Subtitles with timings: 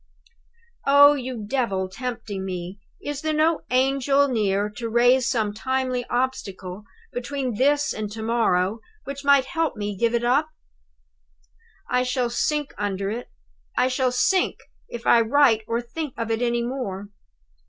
[0.87, 6.85] "Oh, you Devil tempting me, is there no Angel near to raise some timely obstacle
[7.13, 10.49] between this and to morrow which might help me to give it up?
[11.87, 13.27] "I shall sink under it
[13.77, 14.57] I shall sink,
[14.89, 17.09] if I write or think of it any more!